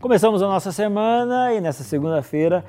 [0.00, 2.64] Começamos a nossa semana e nessa segunda-feira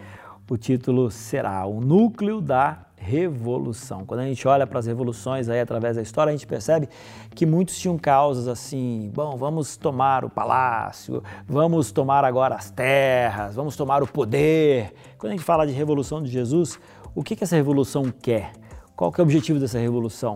[0.49, 4.04] o título será O Núcleo da Revolução.
[4.04, 6.89] Quando a gente olha para as revoluções aí através da história, a gente percebe
[7.36, 13.53] que muitos tinham causas assim: bom, vamos tomar o palácio, vamos tomar agora as terras,
[13.53, 14.91] vamos tomar o poder.
[15.19, 16.80] Quando a gente fala de revolução de Jesus,
[17.13, 18.53] o que, que essa revolução quer?
[18.95, 20.35] Qual que é o objetivo dessa revolução?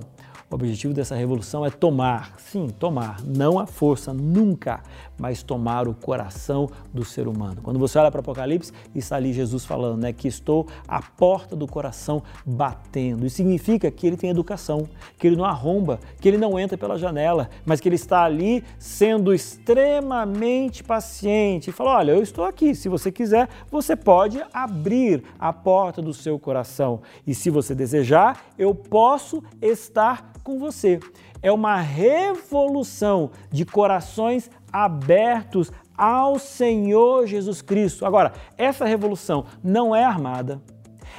[0.54, 4.84] O objetivo dessa revolução é tomar, sim, tomar, não a força, nunca,
[5.18, 7.60] mas tomar o coração do ser humano.
[7.64, 11.56] Quando você olha para o Apocalipse, está ali Jesus falando, né, que estou à porta
[11.56, 13.26] do coração batendo.
[13.26, 17.00] Isso significa que ele tem educação, que ele não arromba, que ele não entra pela
[17.00, 22.76] janela, mas que ele está ali sendo extremamente paciente e fala: "Olha, eu estou aqui,
[22.76, 27.02] se você quiser, você pode abrir a porta do seu coração.
[27.26, 31.00] E se você desejar, eu posso estar com você.
[31.42, 38.06] É uma revolução de corações abertos ao Senhor Jesus Cristo.
[38.06, 40.62] Agora, essa revolução não é armada.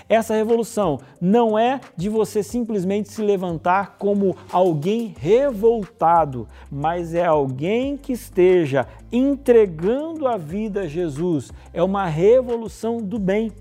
[0.09, 7.97] Essa revolução não é de você simplesmente se levantar como alguém revoltado, mas é alguém
[7.97, 11.51] que esteja entregando a vida a Jesus.
[11.73, 13.53] É uma revolução do bem.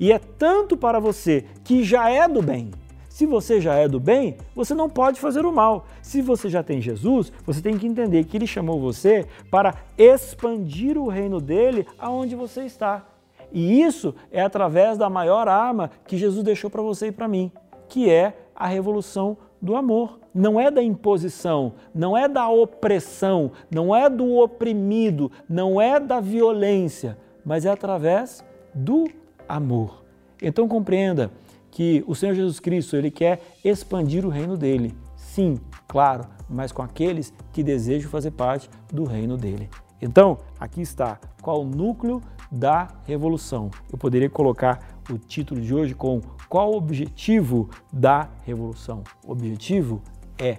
[0.00, 2.70] E é tanto para você que já é do bem
[3.14, 5.86] se você já é do bem, você não pode fazer o mal.
[6.02, 10.98] Se você já tem Jesus, você tem que entender que ele chamou você para expandir
[10.98, 13.06] o reino dele aonde você está.
[13.52, 17.52] E isso é através da maior arma que Jesus deixou para você e para mim,
[17.88, 20.18] que é a revolução do amor.
[20.34, 26.18] Não é da imposição, não é da opressão, não é do oprimido, não é da
[26.18, 29.04] violência, mas é através do
[29.48, 30.02] amor.
[30.42, 31.30] Então compreenda
[31.74, 34.94] que o Senhor Jesus Cristo ele quer expandir o reino dele.
[35.16, 35.58] Sim,
[35.88, 39.68] claro, mas com aqueles que desejam fazer parte do reino dele.
[40.00, 43.72] Então, aqui está qual o núcleo da revolução.
[43.90, 49.02] Eu poderia colocar o título de hoje com qual o objetivo da revolução.
[49.26, 50.00] O objetivo
[50.38, 50.58] é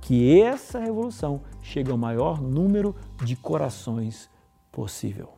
[0.00, 2.94] que essa revolução chegue ao maior número
[3.24, 4.30] de corações
[4.70, 5.30] possível.